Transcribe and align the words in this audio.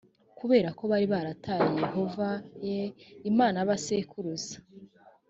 kubera 0.39 0.69
ko 0.77 0.83
bari 0.91 1.05
barataye 1.13 1.67
yehova 1.81 2.29
e 2.73 2.75
imana 3.31 3.55
ya 3.59 3.67
ba 3.69 3.75
sekuruza 3.85 4.57